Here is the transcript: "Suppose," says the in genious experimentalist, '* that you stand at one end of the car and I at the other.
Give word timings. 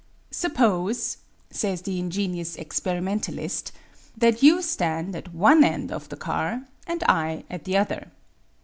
"Suppose," 0.45 1.17
says 1.51 1.83
the 1.83 1.99
in 1.99 2.09
genious 2.09 2.57
experimentalist, 2.57 3.71
'* 3.93 4.17
that 4.17 4.41
you 4.41 4.63
stand 4.63 5.15
at 5.15 5.31
one 5.31 5.63
end 5.63 5.91
of 5.91 6.09
the 6.09 6.17
car 6.17 6.63
and 6.87 7.03
I 7.03 7.43
at 7.51 7.65
the 7.65 7.77
other. 7.77 8.07